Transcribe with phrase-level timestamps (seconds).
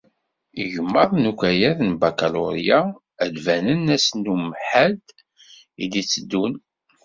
[0.63, 2.79] Igmaḍ n ukayad n bakalurya
[3.23, 5.03] ad d-banen ass n umhad
[5.83, 6.53] i d-itteddun.